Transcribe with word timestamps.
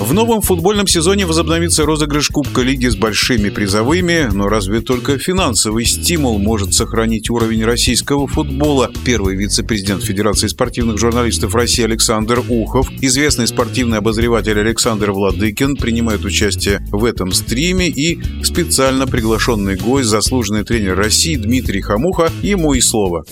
В 0.00 0.14
новом 0.14 0.40
футбольном 0.40 0.86
сезоне 0.86 1.26
возобновится 1.26 1.84
розыгрыш 1.84 2.30
Кубка 2.30 2.62
Лиги 2.62 2.86
с 2.86 2.96
большими 2.96 3.50
призовыми, 3.50 4.30
но 4.32 4.48
разве 4.48 4.80
только 4.80 5.18
финансовый 5.18 5.84
стимул 5.84 6.38
может 6.38 6.72
сохранить 6.72 7.28
уровень 7.28 7.66
российского 7.66 8.26
футбола? 8.26 8.90
Первый 9.04 9.36
вице-президент 9.36 10.02
Федерации 10.02 10.46
спортивных 10.46 10.96
журналистов 10.96 11.54
России 11.54 11.84
Александр 11.84 12.42
Ухов, 12.48 12.90
известный 13.02 13.46
спортивный 13.46 13.98
обозреватель 13.98 14.58
Александр 14.58 15.10
Владыкин 15.10 15.76
принимают 15.76 16.24
участие 16.24 16.80
в 16.90 17.04
этом 17.04 17.32
стриме 17.32 17.88
и 17.88 18.18
специально 18.42 19.06
приглашенный 19.06 19.76
гость, 19.76 20.08
заслуженный 20.08 20.64
тренер 20.64 20.96
России 20.96 21.36
Дмитрий 21.36 21.82
Хамуха, 21.82 22.32
ему 22.40 22.72
и 22.72 22.80
слово 22.80 23.26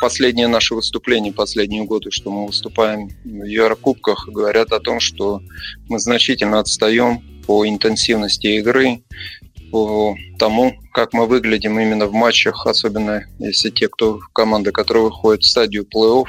последние 0.00 0.48
наши 0.48 0.74
выступления, 0.74 1.32
последние 1.32 1.84
годы, 1.84 2.10
что 2.10 2.30
мы 2.30 2.46
выступаем 2.46 3.10
в 3.24 3.44
Еврокубках, 3.44 4.28
говорят 4.28 4.72
о 4.72 4.80
том, 4.80 5.00
что 5.00 5.40
мы 5.88 5.98
значительно 5.98 6.60
отстаем 6.60 7.22
по 7.46 7.66
интенсивности 7.66 8.46
игры, 8.58 9.02
по 9.70 10.16
тому, 10.38 10.74
как 10.92 11.12
мы 11.12 11.26
выглядим 11.26 11.78
именно 11.78 12.06
в 12.06 12.12
матчах, 12.12 12.66
особенно 12.66 13.24
если 13.38 13.70
те, 13.70 13.88
кто 13.88 14.18
команды, 14.32 14.72
которые 14.72 15.04
выходят 15.04 15.42
в 15.42 15.48
стадию 15.48 15.84
плей-офф, 15.84 16.26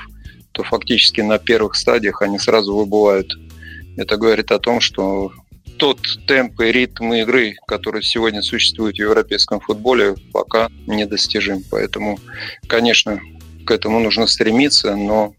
то 0.52 0.64
фактически 0.64 1.22
на 1.22 1.38
первых 1.38 1.76
стадиях 1.76 2.22
они 2.22 2.40
сразу 2.40 2.76
выбывают. 2.76 3.32
Это 3.98 4.18
говорит 4.18 4.52
о 4.52 4.60
том, 4.60 4.82
что 4.82 5.32
тот 5.78 6.00
темп 6.28 6.60
и 6.62 6.72
ритм 6.72 7.14
игры, 7.14 7.56
который 7.66 8.04
сегодня 8.04 8.42
существует 8.42 8.96
в 8.96 9.00
европейском 9.00 9.62
футболе, 9.62 10.16
пока 10.34 10.70
недостижим. 10.88 11.64
Поэтому, 11.72 12.20
конечно, 12.68 13.22
к 13.70 13.72
этому 13.72 14.00
нужно 14.00 14.26
стремиться, 14.26 14.96
но 14.96 15.36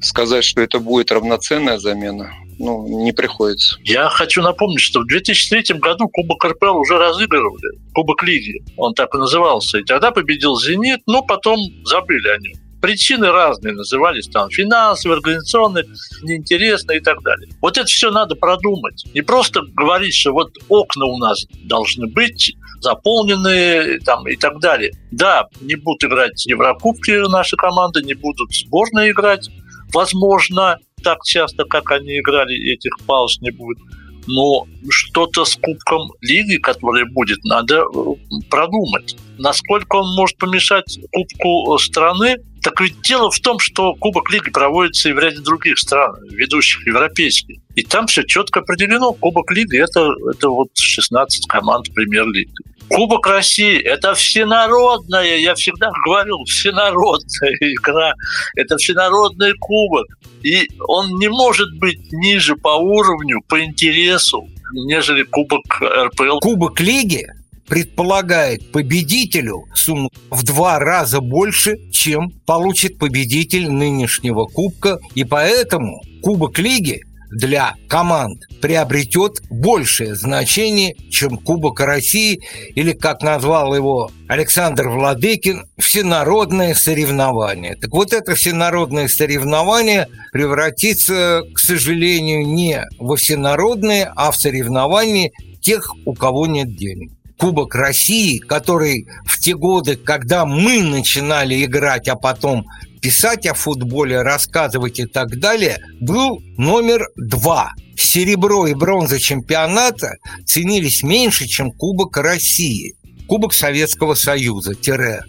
сказать, 0.00 0.44
что 0.44 0.60
это 0.60 0.78
будет 0.78 1.10
равноценная 1.10 1.78
замена, 1.78 2.32
ну, 2.60 2.86
не 3.02 3.10
приходится. 3.10 3.76
Я 3.82 4.08
хочу 4.08 4.40
напомнить, 4.40 4.80
что 4.80 5.00
в 5.00 5.06
2003 5.08 5.80
году 5.80 6.08
Кубок 6.08 6.44
РПЛ 6.44 6.76
уже 6.78 6.96
разыгрывали, 6.96 7.76
Кубок 7.92 8.22
Лиги, 8.22 8.62
он 8.76 8.94
так 8.94 9.12
и 9.16 9.18
назывался. 9.18 9.78
И 9.78 9.82
тогда 9.82 10.12
победил 10.12 10.54
«Зенит», 10.60 11.00
но 11.08 11.22
потом 11.22 11.58
забыли 11.84 12.28
о 12.28 12.38
нем. 12.38 12.52
Причины 12.84 13.32
разные 13.32 13.72
назывались, 13.72 14.28
там, 14.28 14.50
финансовые, 14.50 15.16
организационные, 15.16 15.86
неинтересные 16.20 16.98
и 16.98 17.00
так 17.00 17.22
далее. 17.22 17.48
Вот 17.62 17.78
это 17.78 17.86
все 17.86 18.10
надо 18.10 18.34
продумать. 18.34 19.06
Не 19.14 19.22
просто 19.22 19.62
говорить, 19.72 20.14
что 20.14 20.32
вот 20.34 20.50
окна 20.68 21.06
у 21.06 21.16
нас 21.16 21.46
должны 21.62 22.08
быть 22.08 22.54
заполненные 22.80 24.00
там, 24.00 24.28
и 24.28 24.36
так 24.36 24.60
далее. 24.60 24.92
Да, 25.10 25.48
не 25.62 25.76
будут 25.76 26.04
играть 26.04 26.44
Еврокубки 26.44 27.26
наши 27.30 27.56
команды, 27.56 28.02
не 28.02 28.12
будут 28.12 28.54
сборные 28.54 29.12
играть, 29.12 29.48
возможно, 29.90 30.76
так 31.02 31.20
часто, 31.24 31.64
как 31.64 31.90
они 31.90 32.18
играли, 32.18 32.54
этих 32.70 32.98
пауз 33.06 33.40
не 33.40 33.50
будет 33.50 33.78
но 34.26 34.66
что-то 34.88 35.44
с 35.44 35.56
Кубком 35.56 36.12
Лиги, 36.20 36.56
который 36.56 37.04
будет, 37.04 37.44
надо 37.44 37.82
э, 37.82 38.38
продумать. 38.50 39.16
Насколько 39.38 39.96
он 39.96 40.14
может 40.16 40.36
помешать 40.38 40.98
Кубку 41.12 41.76
страны, 41.78 42.36
так 42.62 42.80
ведь 42.80 43.00
дело 43.02 43.30
в 43.30 43.38
том, 43.40 43.58
что 43.58 43.94
Кубок 43.94 44.30
Лиги 44.30 44.50
проводится 44.50 45.10
и 45.10 45.12
в 45.12 45.18
ряде 45.18 45.40
других 45.40 45.78
стран, 45.78 46.16
ведущих 46.30 46.86
европейских. 46.86 47.58
И 47.74 47.82
там 47.82 48.06
все 48.06 48.22
четко 48.22 48.60
определено. 48.60 49.12
Кубок 49.12 49.50
Лиги 49.50 49.76
это, 49.76 50.08
это 50.32 50.48
вот 50.48 50.70
16 50.74 51.46
команд 51.46 51.92
премьер-лиги. 51.92 52.50
Кубок 52.88 53.26
России– 53.26 53.78
это 53.84 54.14
всенародная, 54.14 55.38
я 55.38 55.54
всегда 55.54 55.90
говорил, 56.04 56.44
всенародная 56.44 57.52
игра. 57.60 58.14
Это 58.56 58.76
всенародный 58.76 59.52
кубок. 59.58 60.06
И 60.42 60.68
он 60.86 61.18
не 61.18 61.28
может 61.28 61.68
быть 61.78 62.12
ниже 62.12 62.56
по 62.56 62.76
уровню, 62.76 63.40
по 63.48 63.62
интересу, 63.64 64.46
нежели 64.72 65.22
Кубок 65.22 65.64
РПЛ. 65.80 66.38
Кубок 66.40 66.80
Лиги 66.80 67.26
предполагает 67.66 68.70
победителю 68.70 69.64
сумму 69.74 70.10
в 70.30 70.44
два 70.44 70.78
раза 70.78 71.20
больше, 71.20 71.78
чем 71.90 72.30
получит 72.46 72.98
победитель 72.98 73.70
нынешнего 73.70 74.44
кубка. 74.44 74.98
И 75.14 75.24
поэтому 75.24 76.02
Кубок 76.22 76.58
Лиги 76.58 77.02
для 77.34 77.74
команд 77.88 78.44
приобретет 78.62 79.42
большее 79.50 80.14
значение, 80.14 80.94
чем 81.10 81.36
Кубок 81.36 81.80
России 81.80 82.40
или, 82.74 82.92
как 82.92 83.22
назвал 83.22 83.74
его 83.74 84.10
Александр 84.28 84.88
Владыкин, 84.88 85.64
всенародное 85.78 86.74
соревнование. 86.74 87.76
Так 87.76 87.90
вот 87.92 88.12
это 88.12 88.34
всенародное 88.34 89.08
соревнование 89.08 90.08
превратится, 90.32 91.42
к 91.52 91.58
сожалению, 91.58 92.46
не 92.46 92.86
во 92.98 93.16
всенародное, 93.16 94.12
а 94.14 94.30
в 94.30 94.36
соревнование 94.36 95.32
тех, 95.60 95.92
у 96.04 96.14
кого 96.14 96.46
нет 96.46 96.76
денег. 96.76 97.10
Кубок 97.36 97.74
России, 97.74 98.38
который 98.38 99.08
в 99.26 99.40
те 99.40 99.54
годы, 99.54 99.96
когда 99.96 100.46
мы 100.46 100.82
начинали 100.82 101.64
играть, 101.64 102.06
а 102.08 102.14
потом 102.14 102.64
писать 103.04 103.44
о 103.46 103.52
футболе, 103.52 104.22
рассказывать 104.22 104.98
и 104.98 105.04
так 105.04 105.38
далее, 105.38 105.78
был 106.00 106.40
номер 106.56 107.06
два. 107.16 107.72
Серебро 107.96 108.66
и 108.66 108.72
бронза 108.72 109.20
чемпионата 109.20 110.14
ценились 110.46 111.02
меньше, 111.02 111.46
чем 111.46 111.70
Кубок 111.70 112.16
России. 112.16 112.96
Кубок 113.28 113.52
Советского 113.52 114.14
Союза, 114.14 114.74
тире. 114.74 115.20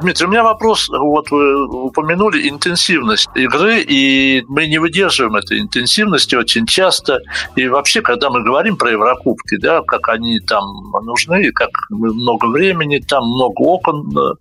Дмитрий, 0.00 0.26
у 0.26 0.30
меня 0.30 0.44
вопрос. 0.44 0.88
Вот 0.90 1.30
вы 1.30 1.66
упомянули 1.86 2.48
интенсивность 2.48 3.28
игры, 3.34 3.80
и 3.80 4.44
мы 4.46 4.66
не 4.66 4.78
выдерживаем 4.78 5.34
этой 5.36 5.60
интенсивности 5.60 6.34
очень 6.36 6.66
часто. 6.66 7.20
И 7.56 7.66
вообще, 7.68 8.00
когда 8.02 8.30
мы 8.30 8.44
говорим 8.44 8.76
про 8.76 8.90
Еврокубки, 8.92 9.56
да, 9.56 9.82
как 9.82 10.08
они 10.08 10.40
там 10.40 10.64
нужны, 11.02 11.50
как 11.52 11.70
много 11.88 12.46
времени, 12.46 12.98
там 12.98 13.24
много 13.24 13.60
окон 13.62 14.16
э, 14.16 14.34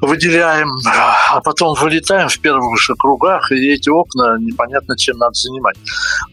выделяем, 0.00 0.70
а 0.86 1.40
потом 1.40 1.74
вылетаем 1.74 2.28
в 2.28 2.38
первых 2.40 2.78
же 2.80 2.94
кругах, 2.94 3.50
и 3.52 3.72
эти 3.72 3.88
окна 3.88 4.36
непонятно 4.38 4.96
чем 4.96 5.16
надо 5.18 5.34
занимать. 5.34 5.76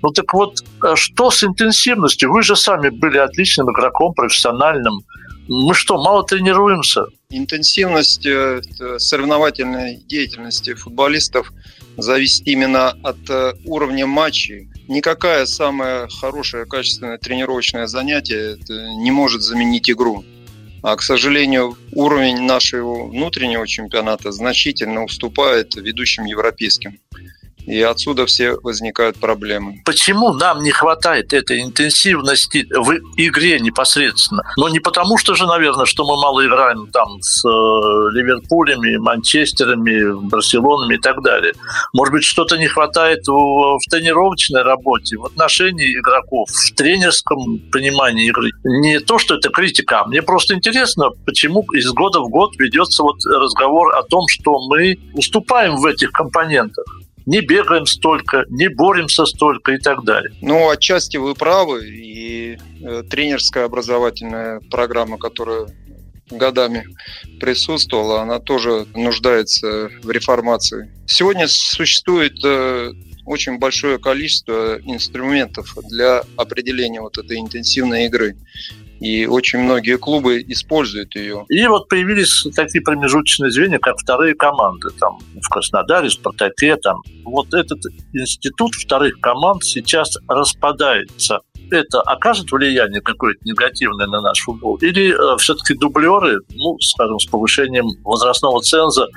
Ну 0.02 0.10
так 0.10 0.34
вот, 0.34 0.60
э, 0.84 0.96
что 0.96 1.32
с 1.32 1.44
интенсивностью? 1.44 2.32
Вы 2.32 2.44
же 2.44 2.56
сами 2.56 2.90
были 2.90 3.18
отличным 3.18 3.72
игроком, 3.72 4.14
профессиональным. 4.14 5.02
Мы 5.48 5.74
что, 5.74 6.02
мало 6.02 6.24
тренируемся? 6.24 7.06
Интенсивность 7.30 8.26
э, 8.26 8.62
соревновательной 8.98 9.98
деятельности 10.08 10.74
футболистов 10.74 11.52
зависит 11.98 12.48
именно 12.48 12.90
от 13.04 13.30
э, 13.30 13.54
уровня 13.66 14.06
матчей. 14.06 14.70
Никакая 14.88 15.46
самое 15.46 16.08
хорошее, 16.22 16.66
качественное 16.66 17.18
тренировочное 17.18 17.88
занятие 17.88 18.58
не 18.98 19.12
может 19.12 19.42
заменить 19.42 19.90
игру. 19.90 20.24
А, 20.84 20.98
к 20.98 21.02
сожалению, 21.02 21.78
уровень 21.94 22.42
нашего 22.42 23.06
внутреннего 23.08 23.66
чемпионата 23.66 24.34
значительно 24.34 25.06
уступает 25.06 25.76
ведущим 25.76 26.26
европейским. 26.26 27.00
И 27.66 27.82
отсюда 27.82 28.26
все 28.26 28.58
возникают 28.62 29.18
проблемы. 29.18 29.82
Почему 29.86 30.34
нам 30.34 30.64
не 30.64 30.72
хватает 30.72 31.34
этой 31.34 31.62
интенсивности 31.62 32.68
в 32.70 32.98
игре 33.18 33.60
непосредственно? 33.60 34.44
Но 34.58 34.70
не 34.70 34.80
потому, 34.80 35.18
что 35.18 35.36
же, 35.36 35.46
наверное, 35.46 35.86
что 35.86 36.04
мы 36.04 36.22
мало 36.22 36.46
играем 36.46 36.88
там 36.88 37.22
с 37.22 37.46
э, 37.46 37.50
Ливерпулями, 37.50 38.98
Манчестерами, 38.98 40.28
Барселонами 40.30 40.96
и 40.96 41.00
так 41.00 41.22
далее. 41.22 41.54
Может 41.94 42.14
быть, 42.14 42.24
что-то 42.24 42.58
не 42.58 42.68
хватает 42.68 43.28
в, 43.28 43.32
в 43.32 43.90
тренировочной 43.90 44.64
работе, 44.64 45.18
в 45.18 45.26
отношении 45.26 45.98
игроков, 45.98 46.50
в 46.50 46.76
тренерском 46.76 47.60
понимании 47.72 48.28
игры. 48.28 48.52
Не 48.64 49.00
то, 49.00 49.20
что 49.20 49.36
это 49.36 49.50
критика, 49.50 50.02
а 50.02 50.08
мне 50.08 50.22
просто 50.22 50.56
интересно, 50.56 51.12
почему 51.26 51.66
из 51.74 51.90
года 51.92 52.20
в 52.20 52.30
год 52.30 52.56
ведется 52.58 53.04
вот 53.04 53.18
разговор 53.26 53.96
о 53.96 54.04
том, 54.04 54.28
что 54.28 54.60
мы 54.68 54.98
уступаем 55.14 55.78
в 55.78 55.86
этих 55.86 56.12
компонентах 56.12 56.86
не 57.26 57.42
бегаем 57.42 57.86
столько, 57.86 58.46
не 58.50 58.70
боремся 58.70 59.26
столько 59.26 59.74
и 59.74 59.78
так 59.78 60.04
далее. 60.04 60.34
Ну, 60.42 60.70
отчасти 60.70 61.18
вы 61.18 61.34
правы, 61.36 61.88
и 61.88 62.58
э, 62.82 63.04
тренерская 63.10 63.66
образовательная 63.66 64.60
программа, 64.72 65.18
которая 65.18 65.68
годами 66.30 66.86
присутствовала, 67.40 68.22
она 68.22 68.40
тоже 68.40 68.86
нуждается 68.96 69.90
в 70.02 70.10
реформации. 70.10 70.92
Сегодня 71.06 71.48
существует 71.48 72.34
э, 72.44 72.92
очень 73.26 73.60
большое 73.60 74.00
количество 74.00 74.80
инструментов 74.84 75.76
для 75.90 76.24
определения 76.36 77.02
вот 77.02 77.18
этой 77.18 77.40
интенсивной 77.40 78.06
игры 78.06 78.36
и 79.04 79.26
очень 79.26 79.60
многие 79.60 79.98
клубы 79.98 80.42
используют 80.48 81.16
ее. 81.16 81.46
И 81.50 81.68
вот 81.68 81.90
появились 81.90 82.46
такие 82.56 82.82
промежуточные 82.82 83.52
звенья, 83.52 83.78
как 83.78 83.98
вторые 83.98 84.34
команды, 84.34 84.90
там 84.98 85.20
в 85.42 85.50
Краснодаре, 85.50 86.08
в 86.08 86.14
Спартаке, 86.14 86.78
там. 86.78 87.02
Вот 87.26 87.54
этот 87.54 87.80
институт 88.14 88.76
вторых 88.76 89.20
команд 89.20 89.64
сейчас 89.66 90.18
распадается. 90.30 91.40
это 91.70 92.02
окажет 92.02 92.52
влияние 92.52 93.02
какое-то 93.02 93.40
негативное 93.44 94.08
на 94.08 94.22
наш 94.22 94.40
футбол? 94.40 94.78
Или 94.78 95.12
э, 95.12 95.38
все-таки 95.38 95.74
дублеры, 95.74 96.40
ну, 96.52 96.80
скажем, 96.80 97.20
с 97.20 97.26
повышением 97.26 97.88
возрастного 98.04 98.62
ценза, 98.62 99.08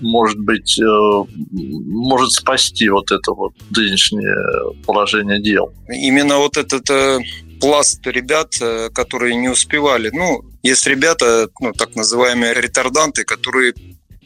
может 0.00 0.38
быть, 0.38 0.78
э, 0.78 1.24
может 1.52 2.32
спасти 2.32 2.88
вот 2.88 3.10
это 3.10 3.32
вот 3.32 3.52
нынешнее 3.70 4.74
положение 4.84 5.40
дел? 5.40 5.72
Именно 5.88 6.38
вот 6.38 6.56
этот 6.56 6.88
э, 6.90 7.18
пласт 7.60 8.06
ребят, 8.06 8.54
э, 8.60 8.90
которые 8.94 9.36
не 9.36 9.48
успевали. 9.48 10.10
Ну, 10.12 10.44
есть 10.62 10.86
ребята, 10.86 11.48
ну, 11.60 11.72
так 11.72 11.94
называемые 11.94 12.54
ретарданты, 12.54 13.24
которые 13.24 13.74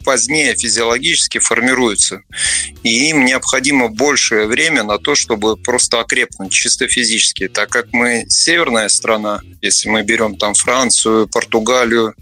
позднее 0.03 0.55
физиологически 0.55 1.39
формируются. 1.39 2.21
И 2.83 3.09
им 3.09 3.25
необходимо 3.25 3.87
большее 3.87 4.47
время 4.47 4.83
на 4.83 4.97
то, 4.97 5.15
чтобы 5.15 5.57
просто 5.57 5.99
окрепнуть 5.99 6.51
чисто 6.51 6.87
физически. 6.87 7.47
Так 7.47 7.69
как 7.69 7.93
мы 7.93 8.25
северная 8.27 8.89
страна, 8.89 9.41
если 9.61 9.89
мы 9.89 10.03
берем 10.03 10.37
там 10.37 10.53
Францию, 10.53 11.27
Португалию 11.27 12.15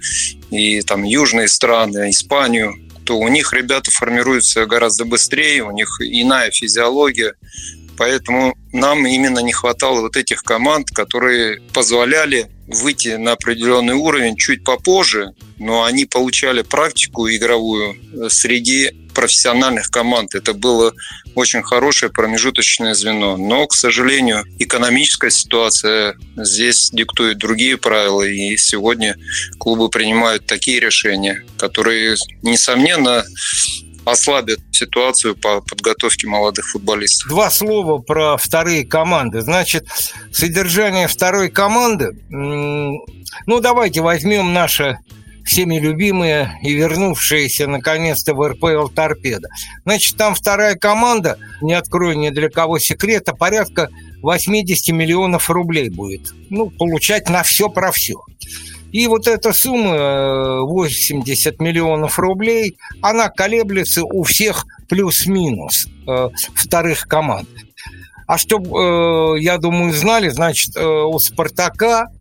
и 0.52 0.82
там 0.82 1.04
южные 1.04 1.48
страны, 1.48 2.10
Испанию, 2.10 2.76
то 3.10 3.18
у 3.18 3.28
них 3.28 3.54
ребята 3.54 3.90
формируются 3.90 4.68
гораздо 4.68 5.04
быстрее, 5.04 5.64
у 5.64 5.72
них 5.72 5.98
иная 6.00 6.52
физиология. 6.52 7.34
Поэтому 7.98 8.56
нам 8.72 9.08
именно 9.08 9.40
не 9.40 9.52
хватало 9.52 10.02
вот 10.02 10.16
этих 10.16 10.44
команд, 10.44 10.92
которые 10.92 11.60
позволяли 11.74 12.52
выйти 12.68 13.16
на 13.16 13.32
определенный 13.32 13.96
уровень 13.96 14.36
чуть 14.36 14.64
попозже, 14.64 15.32
но 15.58 15.86
они 15.86 16.06
получали 16.06 16.62
практику 16.62 17.28
игровую 17.28 17.96
среди 18.30 19.09
профессиональных 19.20 19.92
команд. 19.92 20.34
Это 20.34 20.54
было 20.54 20.94
очень 21.36 21.62
хорошее 21.62 22.10
промежуточное 22.10 22.94
звено. 22.94 23.36
Но, 23.36 23.68
к 23.68 23.74
сожалению, 23.74 24.46
экономическая 24.60 25.30
ситуация 25.30 26.16
здесь 26.38 26.90
диктует 26.94 27.38
другие 27.38 27.78
правила, 27.78 28.22
и 28.22 28.56
сегодня 28.56 29.18
клубы 29.60 29.90
принимают 29.90 30.46
такие 30.46 30.80
решения, 30.80 31.44
которые, 31.58 32.16
несомненно, 32.44 33.26
ослабят 34.06 34.60
ситуацию 34.72 35.36
по 35.36 35.60
подготовке 35.60 36.26
молодых 36.26 36.70
футболистов. 36.70 37.28
Два 37.28 37.50
слова 37.52 37.98
про 37.98 38.38
вторые 38.38 38.86
команды. 38.86 39.42
Значит, 39.42 39.86
содержание 40.32 41.10
второй 41.10 41.50
команды, 41.50 42.18
ну 42.30 43.60
давайте 43.60 44.00
возьмем 44.00 44.54
наше 44.54 44.98
всеми 45.50 45.80
любимые 45.80 46.60
и 46.62 46.74
вернувшиеся 46.74 47.66
наконец-то 47.66 48.36
в 48.36 48.48
РПЛ 48.48 48.88
«Торпеда». 48.90 49.50
Значит, 49.84 50.16
там 50.16 50.36
вторая 50.36 50.76
команда, 50.76 51.40
не 51.62 51.74
открою 51.74 52.18
ни 52.20 52.30
для 52.30 52.50
кого 52.50 52.78
секрета, 52.78 53.34
порядка 53.34 53.90
80 54.22 54.94
миллионов 54.94 55.50
рублей 55.50 55.90
будет. 55.90 56.34
Ну, 56.52 56.70
получать 56.70 57.30
на 57.30 57.42
все 57.42 57.68
про 57.68 57.92
все. 57.92 58.22
И 58.92 59.08
вот 59.08 59.28
эта 59.28 59.52
сумма 59.52 60.62
80 60.62 61.48
э, 61.48 61.64
миллионов 61.64 62.20
рублей, 62.20 62.78
она 63.02 63.30
колеблется 63.30 64.04
у 64.04 64.24
всех 64.24 64.66
плюс-минус 64.88 65.88
э, 66.08 66.30
вторых 66.56 67.08
команд. 67.08 67.50
А 68.28 68.38
чтобы, 68.38 68.68
э, 68.68 69.42
я 69.42 69.58
думаю, 69.58 69.94
знали, 69.94 70.30
значит, 70.30 70.76
э, 70.76 70.86
у 70.86 71.18
«Спартака» 71.18 72.12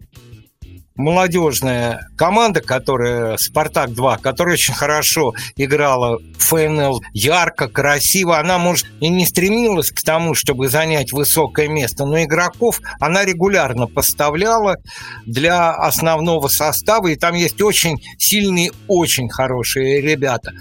молодежная 0.98 2.10
команда, 2.16 2.60
которая 2.60 3.38
«Спартак-2», 3.38 4.20
которая 4.20 4.54
очень 4.54 4.74
хорошо 4.74 5.32
играла 5.56 6.18
ФНЛ, 6.36 7.00
ярко, 7.14 7.68
красиво. 7.68 8.38
Она, 8.38 8.58
может, 8.58 8.86
и 9.00 9.08
не 9.08 9.24
стремилась 9.24 9.90
к 9.90 10.02
тому, 10.02 10.34
чтобы 10.34 10.68
занять 10.68 11.12
высокое 11.12 11.68
место, 11.68 12.04
но 12.04 12.22
игроков 12.22 12.80
она 13.00 13.24
регулярно 13.24 13.86
поставляла 13.86 14.76
для 15.24 15.70
основного 15.70 16.48
состава, 16.48 17.08
и 17.08 17.16
там 17.16 17.34
есть 17.34 17.62
очень 17.62 17.96
сильные, 18.18 18.72
очень 18.88 19.28
хорошие 19.28 20.00
ребята. 20.00 20.52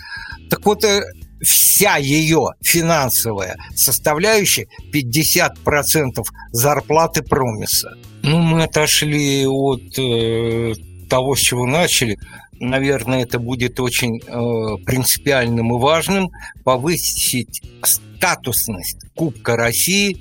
Так 0.49 0.65
вот, 0.65 0.83
э, 0.83 1.01
вся 1.41 1.97
ее 1.97 2.51
финансовая 2.61 3.57
составляющая 3.75 4.67
50% 4.93 6.23
зарплаты 6.51 7.23
промиса. 7.23 7.91
Ну, 8.27 8.41
мы 8.41 8.63
отошли 8.63 9.47
от 9.47 9.97
э, 9.97 10.73
того, 11.09 11.35
с 11.35 11.39
чего 11.39 11.65
начали. 11.65 12.17
Наверное, 12.59 13.23
это 13.23 13.39
будет 13.39 13.79
очень 13.79 14.19
э, 14.19 14.83
принципиальным 14.85 15.73
и 15.73 15.79
важным. 15.79 16.29
Повысить 16.63 17.61
статусность 17.83 18.97
Кубка 19.15 19.55
России 19.55 20.17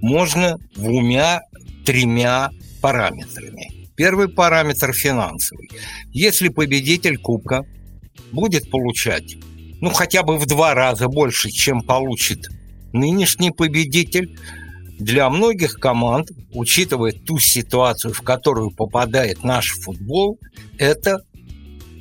можно 0.00 0.56
двумя-тремя 0.74 2.50
параметрами. 2.80 3.70
Первый 3.96 4.28
параметр 4.28 4.92
финансовый. 4.92 5.70
Если 6.12 6.48
победитель 6.48 7.18
Кубка 7.18 7.64
будет 8.32 8.70
получать 8.70 9.36
ну, 9.80 9.90
хотя 9.90 10.22
бы 10.22 10.38
в 10.38 10.46
два 10.46 10.74
раза 10.74 11.08
больше, 11.08 11.50
чем 11.50 11.82
получит 11.82 12.48
нынешний 12.92 13.50
победитель, 13.50 14.38
для 14.98 15.28
многих 15.28 15.74
команд, 15.74 16.30
учитывая 16.52 17.12
ту 17.12 17.38
ситуацию, 17.38 18.14
в 18.14 18.22
которую 18.22 18.70
попадает 18.70 19.44
наш 19.44 19.72
футбол, 19.80 20.38
это 20.78 21.18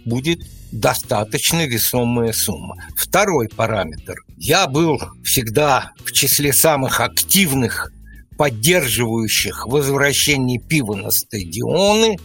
будет 0.06 0.40
достаточно 0.72 1.66
весомая 1.66 2.34
сумма. 2.34 2.76
Второй 2.96 3.50
параметр. 3.50 4.16
Я 4.38 4.68
был 4.68 5.00
всегда 5.24 5.92
в 6.04 6.12
числе 6.12 6.54
самых 6.54 7.00
активных, 7.00 7.92
поддерживающих 8.38 9.68
возвращение 9.68 10.60
пива 10.60 10.96
на 10.96 11.12
стадионы. 11.12 12.18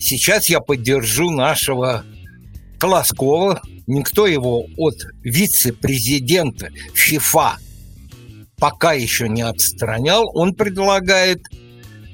Сейчас 0.00 0.48
я 0.48 0.60
поддержу 0.60 1.30
нашего 1.30 2.04
Колоскова, 2.78 3.62
никто 3.86 4.26
его 4.26 4.66
от 4.76 4.96
вице-президента 5.22 6.70
ФИФА 6.94 7.58
пока 8.62 8.92
еще 8.92 9.28
не 9.28 9.42
отстранял, 9.42 10.30
он 10.34 10.54
предлагает 10.54 11.42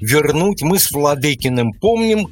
вернуть, 0.01 0.63
мы 0.63 0.79
с 0.79 0.89
Владыкиным 0.89 1.73
помним, 1.73 2.27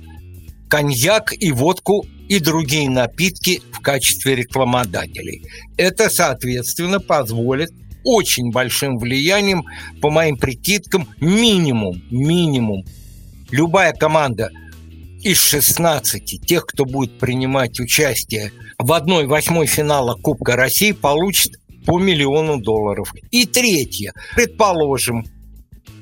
коньяк 0.67 1.33
и 1.39 1.51
водку 1.51 2.03
и 2.27 2.39
другие 2.39 2.89
напитки 2.89 3.61
в 3.71 3.79
качестве 3.79 4.33
рекламодателей. 4.33 5.43
Это, 5.77 6.09
соответственно, 6.09 6.99
позволит 6.99 7.69
очень 8.03 8.49
большим 8.51 8.97
влиянием, 8.97 9.63
по 10.01 10.09
моим 10.09 10.37
прикидкам, 10.37 11.07
минимум, 11.21 12.01
минимум. 12.09 12.85
Любая 13.51 13.93
команда 13.93 14.49
из 15.21 15.39
16 15.39 16.41
тех, 16.43 16.65
кто 16.65 16.85
будет 16.85 17.19
принимать 17.19 17.79
участие 17.79 18.51
в 18.79 18.93
одной 18.93 19.27
восьмой 19.27 19.67
финала 19.67 20.15
Кубка 20.15 20.55
России, 20.55 20.91
получит 20.91 21.59
по 21.87 21.99
миллиону 21.99 22.59
долларов. 22.59 23.13
И 23.31 23.45
третье. 23.45 24.11
Предположим, 24.35 25.23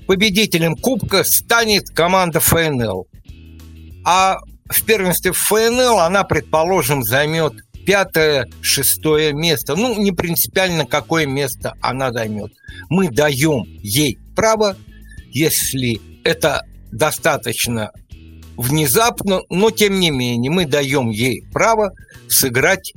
победителем 0.08 0.76
Кубка 0.76 1.24
станет 1.24 1.90
команда 1.92 2.40
ФНЛ. 2.40 3.08
А 4.04 4.40
в 4.68 4.84
первенстве 4.84 5.32
ФНЛ 5.32 6.00
она, 6.00 6.24
предположим, 6.24 7.04
займет 7.04 7.54
пятое, 7.86 8.48
шестое 8.62 9.32
место. 9.32 9.76
Ну, 9.76 10.02
не 10.02 10.12
принципиально, 10.12 10.88
какое 10.88 11.28
место 11.28 11.76
она 11.82 12.12
займет. 12.12 12.52
Мы 12.90 13.10
даем 13.10 13.64
ей 13.84 14.18
право, 14.36 14.76
если 15.30 16.02
это 16.24 16.64
достаточно 16.92 17.92
внезапно, 18.58 19.42
но 19.52 19.70
тем 19.70 20.00
не 20.00 20.10
менее 20.10 20.52
мы 20.52 20.66
даем 20.66 21.12
ей 21.12 21.44
право 21.54 21.92
сыграть 22.28 22.94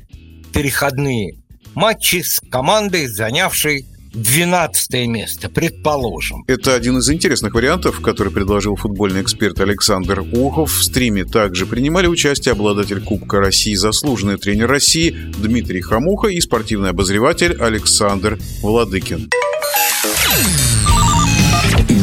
переходные 0.55 1.35
матчи 1.75 2.23
с 2.23 2.41
командой, 2.51 3.07
занявшей 3.07 3.87
12 4.13 5.07
место, 5.07 5.49
предположим. 5.49 6.45
Это 6.47 6.75
один 6.75 6.99
из 6.99 7.11
интересных 7.11 7.55
вариантов, 7.55 8.01
который 8.01 8.33
предложил 8.33 8.77
футбольный 8.77 9.23
эксперт 9.23 9.61
Александр 9.61 10.21
Ухов. 10.33 10.73
В 10.73 10.83
стриме 10.83 11.25
также 11.25 11.67
принимали 11.67 12.07
участие 12.07 12.53
обладатель 12.53 13.01
Кубка 13.01 13.39
России, 13.39 13.75
заслуженный 13.75 14.39
тренер 14.39 14.69
России 14.69 15.11
Дмитрий 15.39 15.81
Хамуха 15.81 16.29
и 16.29 16.41
спортивный 16.41 16.91
обозреватель 16.91 17.57
Александр 17.61 18.39
Владыкин. 18.63 19.31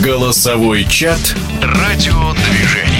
Голосовой 0.04 0.86
чат 0.86 1.36
«Радиодвижение». 1.62 2.95